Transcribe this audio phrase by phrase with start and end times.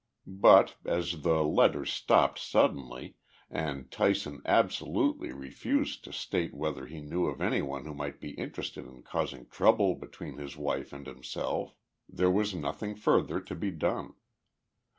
[0.25, 3.17] But, as the letters stopped suddenly
[3.51, 8.87] and Tyson absolutely refused to state whether he knew of anyone who might be interested
[8.87, 11.75] in causing trouble between his wife and himself,
[12.09, 14.15] there was nothing further to be done.